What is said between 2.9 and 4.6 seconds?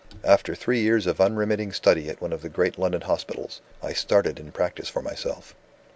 hospitals, I started in